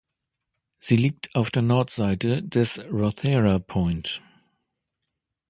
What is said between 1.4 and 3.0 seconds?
der Nordseite des